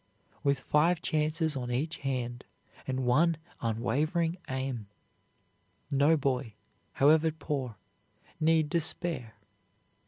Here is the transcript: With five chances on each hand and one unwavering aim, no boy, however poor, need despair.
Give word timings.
With 0.43 0.61
five 0.61 0.99
chances 1.03 1.55
on 1.55 1.69
each 1.69 1.97
hand 1.97 2.43
and 2.87 3.05
one 3.05 3.37
unwavering 3.61 4.39
aim, 4.49 4.87
no 5.91 6.17
boy, 6.17 6.55
however 6.93 7.29
poor, 7.29 7.75
need 8.39 8.67
despair. 8.67 9.35